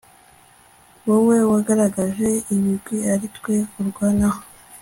wowe 1.07 1.37
wagaragaje 1.51 2.29
ibigwi 2.55 2.97
ari 3.13 3.27
twe 3.35 3.55
urwanaho 3.79 4.39